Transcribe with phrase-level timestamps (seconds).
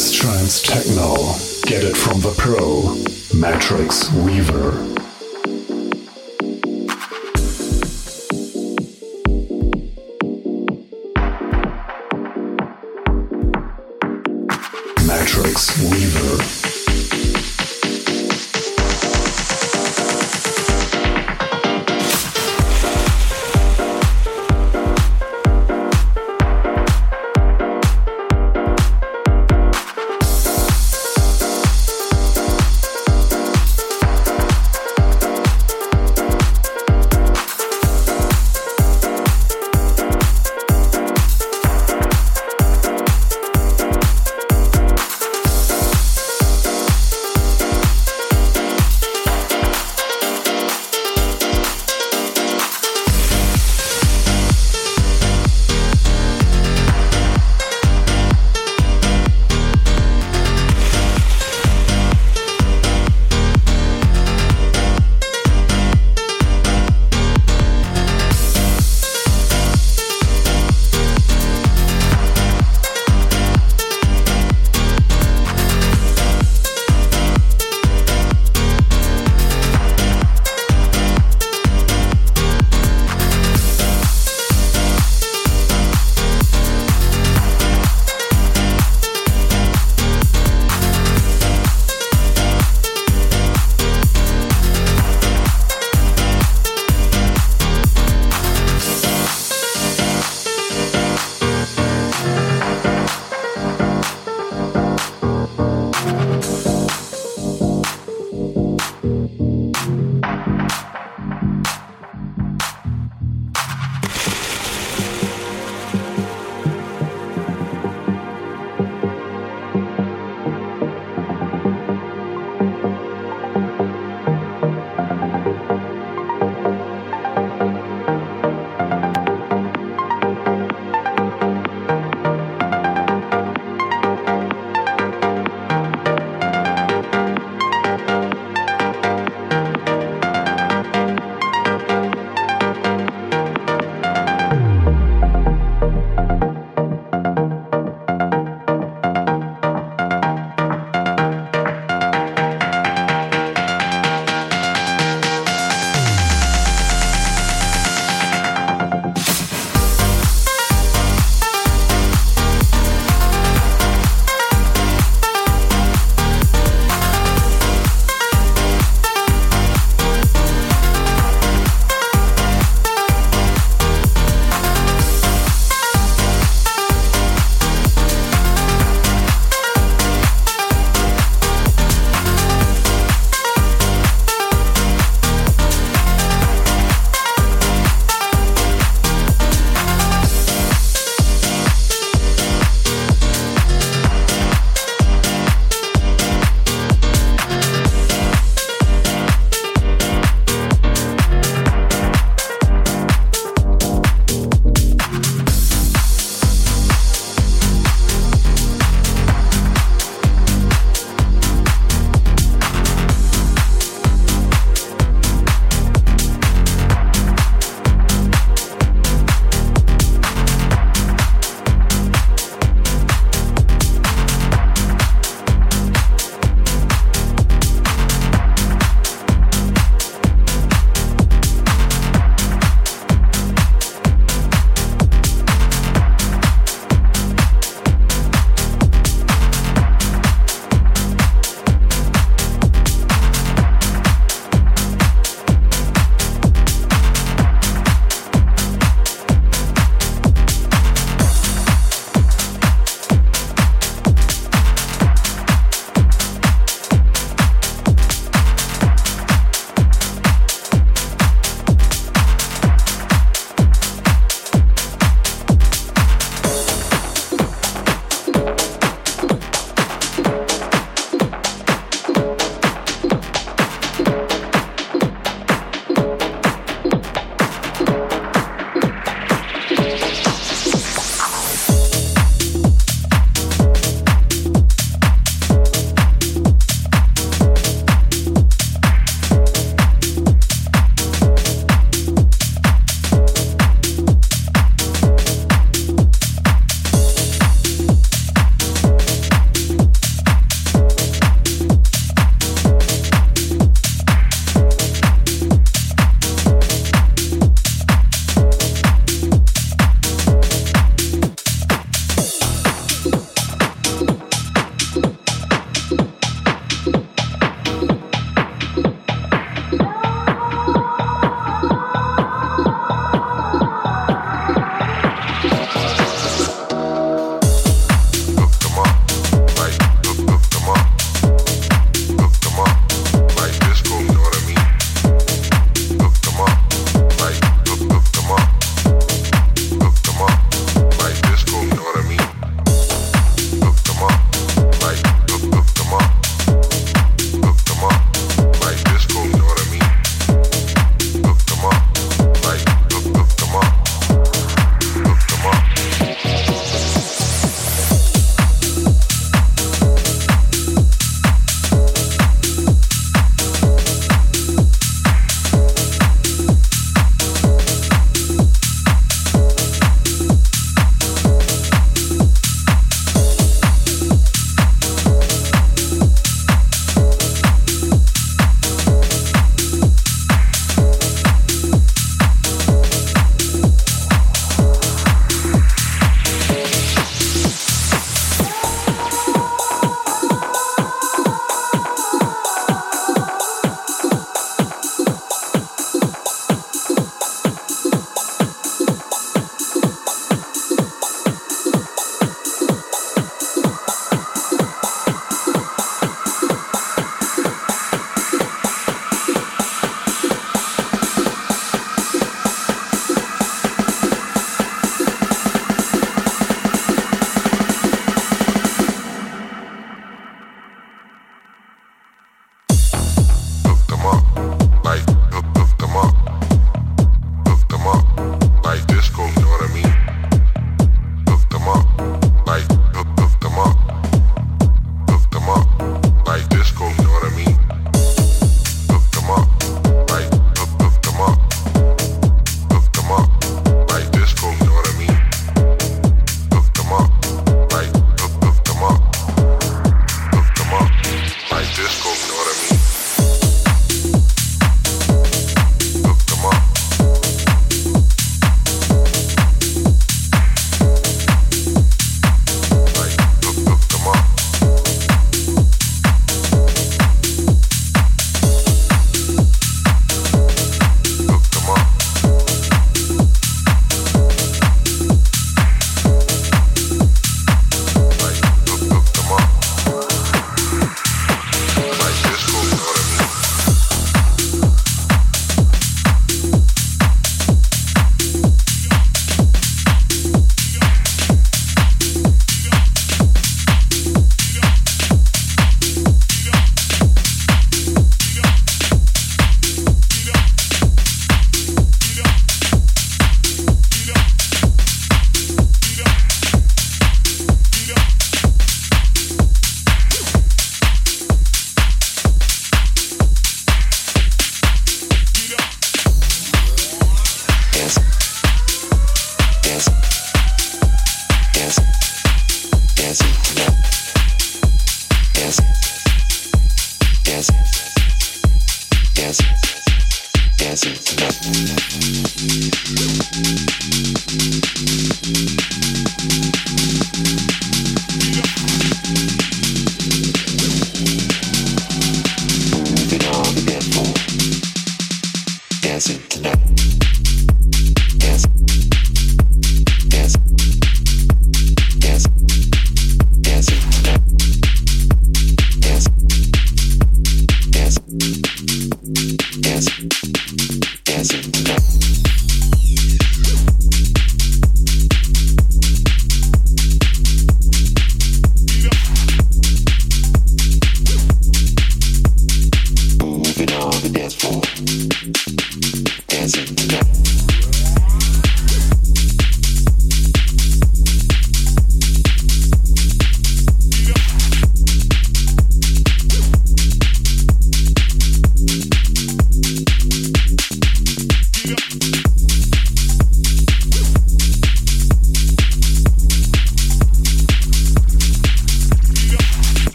[0.00, 1.14] House Trance Techno.
[1.66, 2.96] Get it from the pro,
[3.38, 4.99] Matrix Weaver.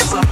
[0.00, 0.27] awesome.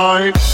[0.00, 0.49] Outside.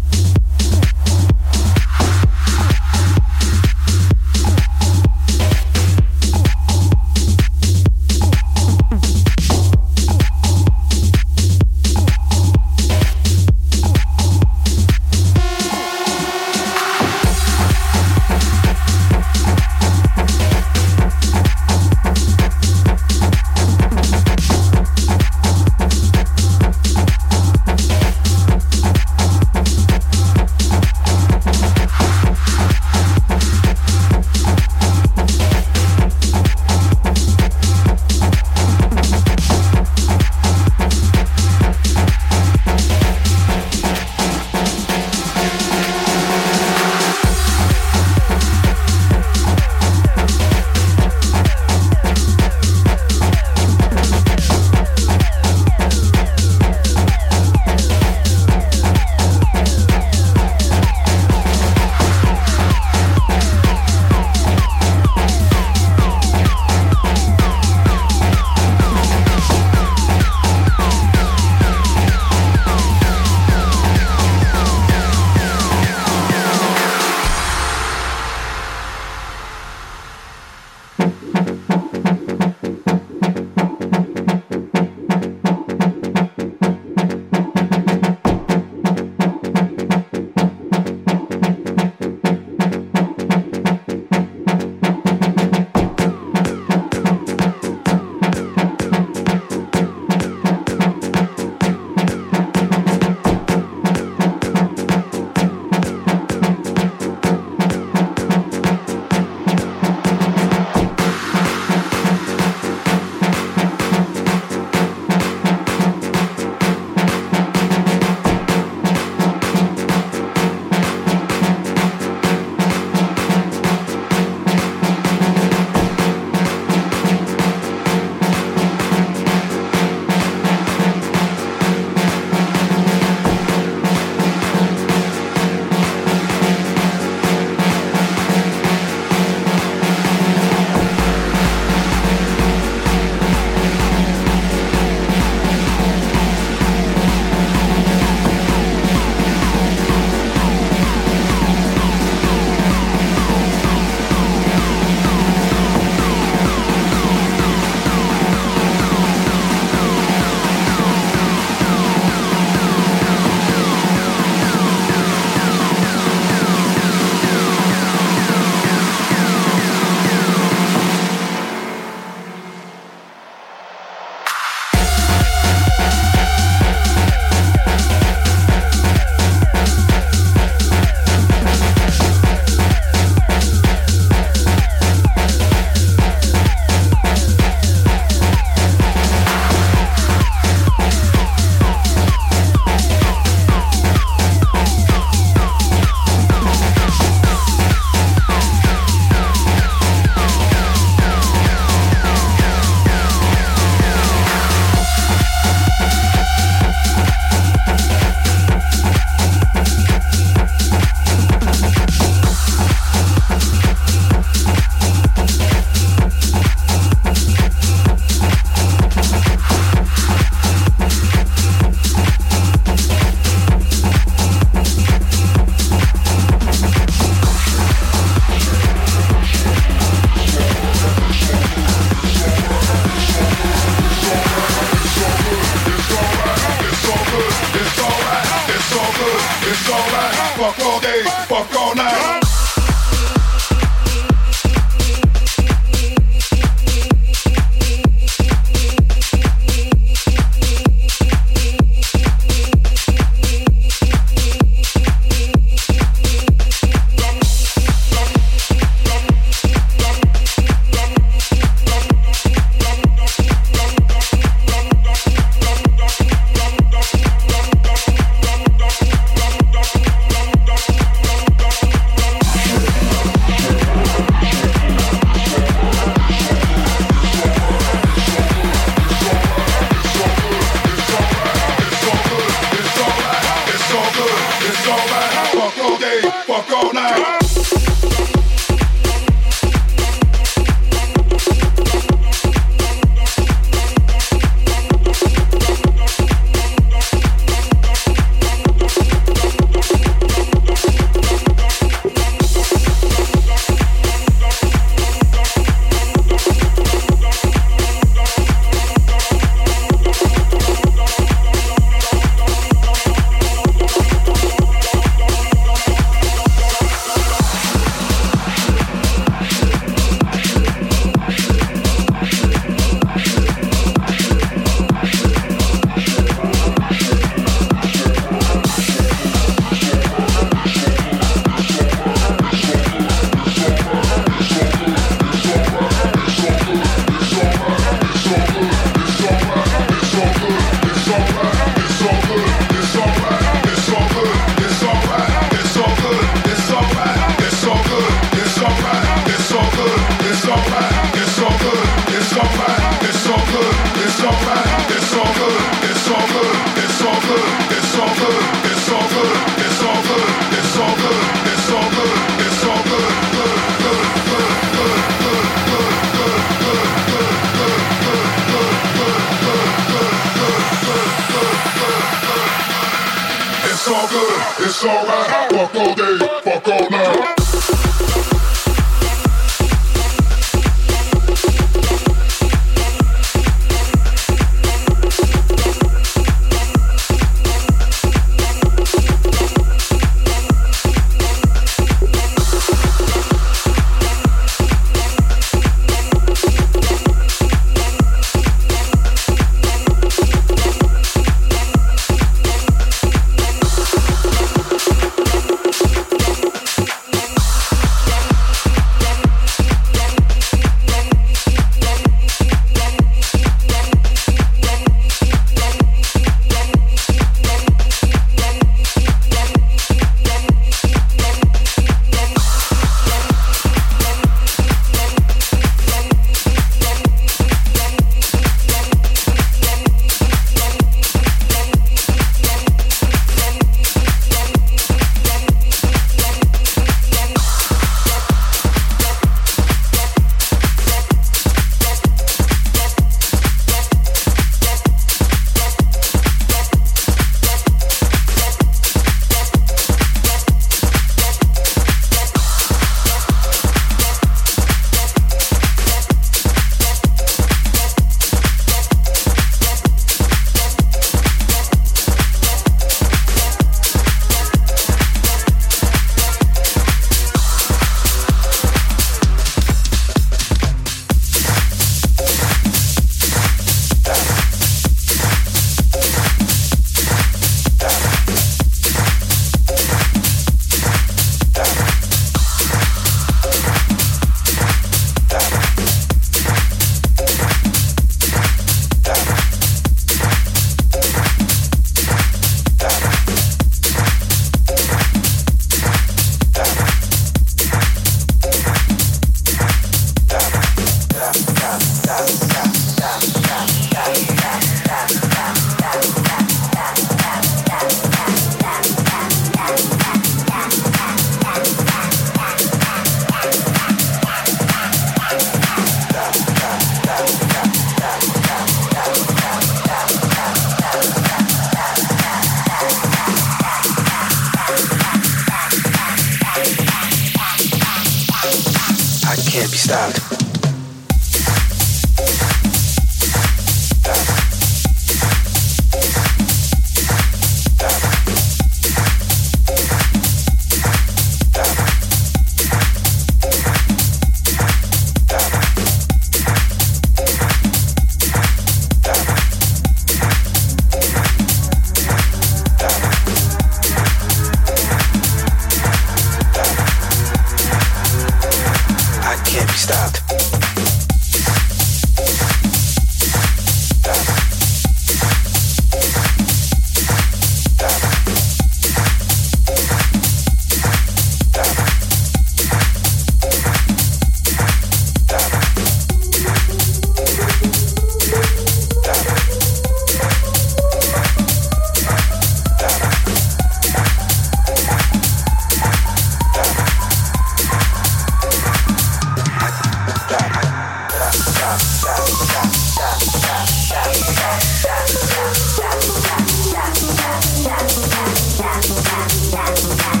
[599.31, 600.00] Bye.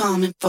[0.00, 0.39] That's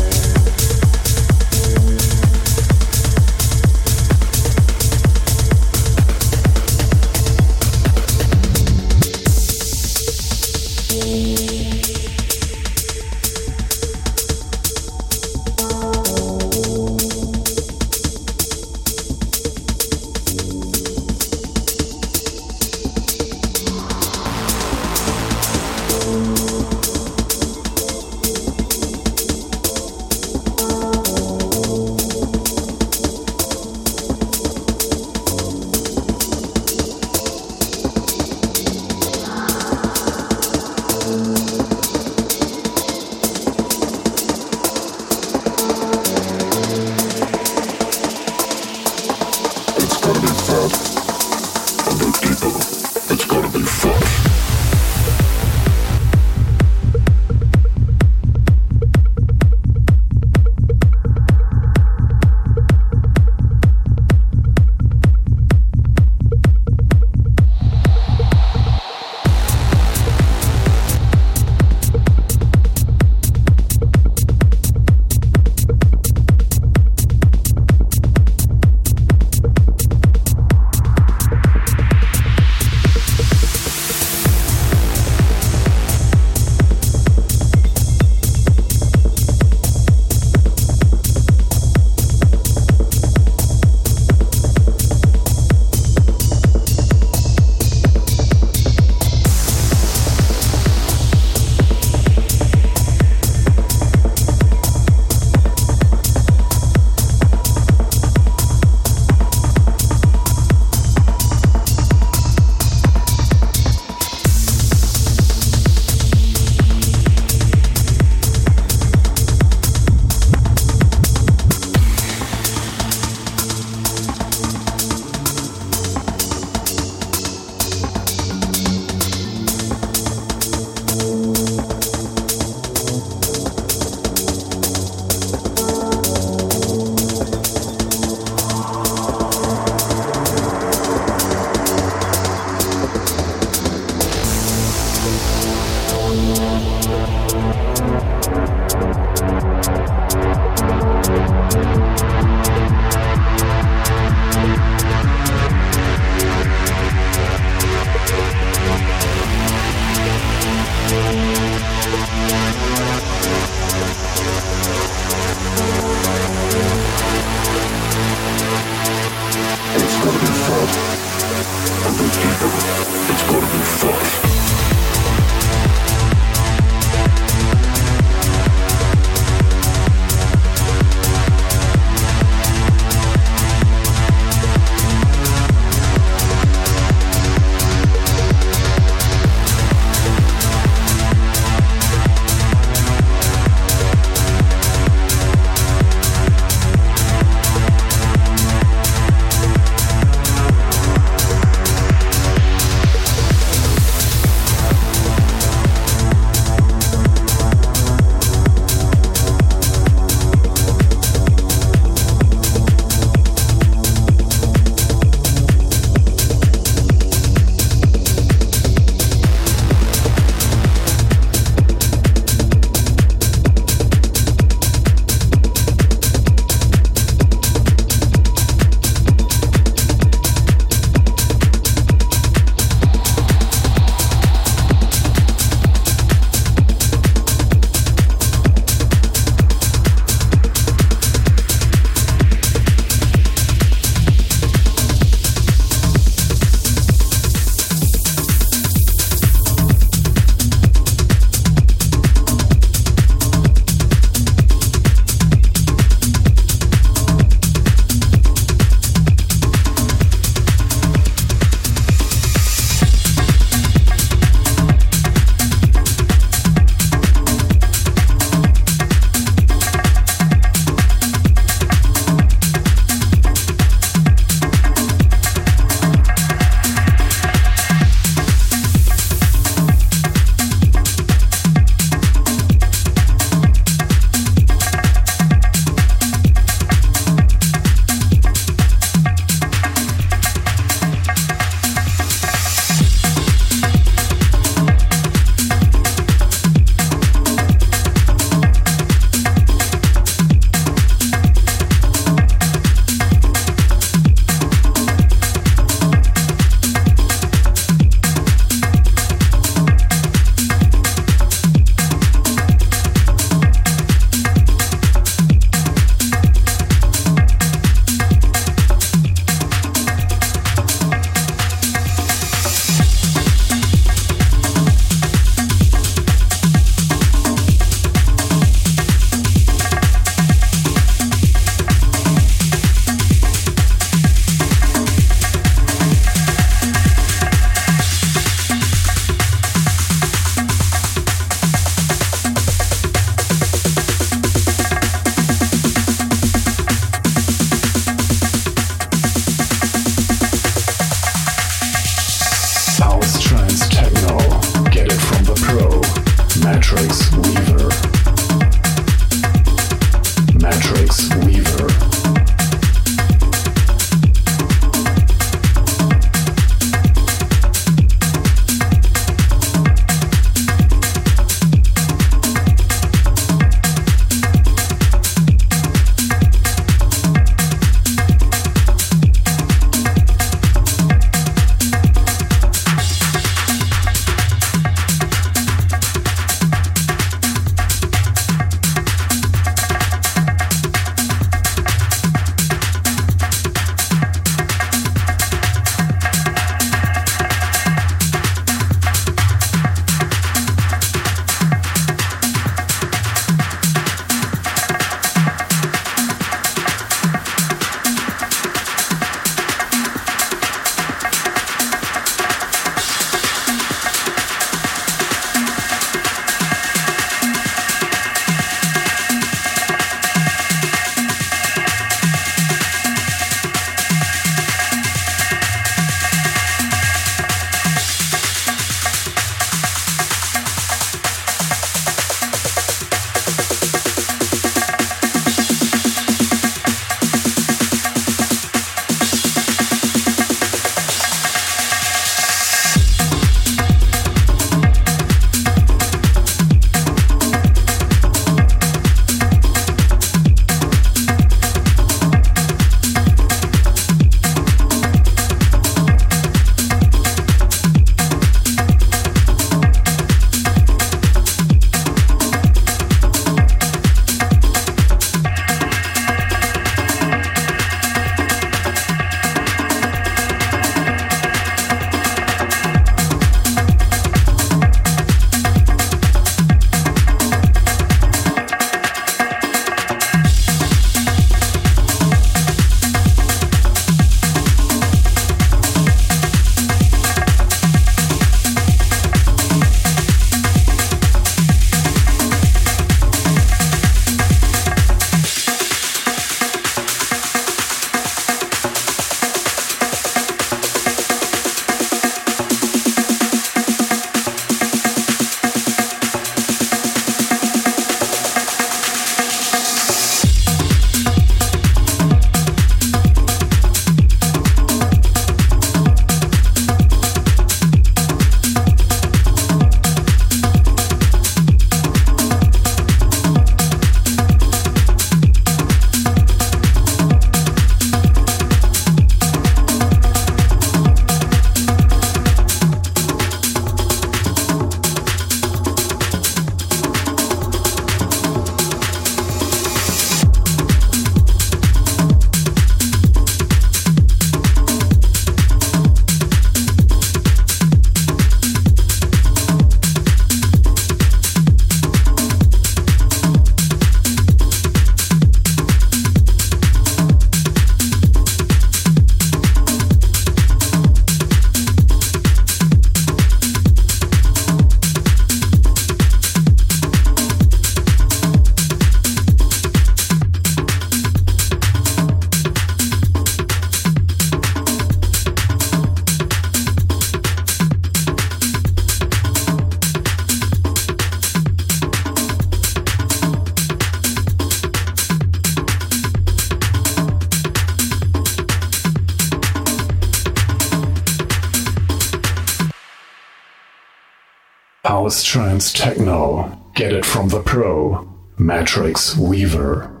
[595.31, 596.59] Trance Techno.
[596.75, 598.05] Get it from the pro,
[598.37, 600.00] Matrix Weaver.